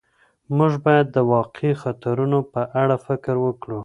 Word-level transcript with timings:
موږ 0.57 0.73
باید 0.85 1.07
د 1.15 1.17
واقعي 1.33 1.73
خطرونو 1.83 2.39
په 2.53 2.61
اړه 2.81 2.95
فکر 3.07 3.35
وکړو. 3.45 3.79